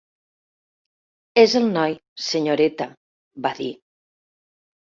[1.43, 1.95] "És el noi,
[2.31, 2.89] senyoreta",
[3.47, 3.69] va dir.